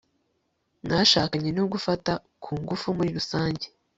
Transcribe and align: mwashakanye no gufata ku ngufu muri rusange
mwashakanye 0.83 1.49
no 1.57 1.63
gufata 1.73 2.11
ku 2.43 2.51
ngufu 2.61 2.87
muri 2.97 3.09
rusange 3.17 3.65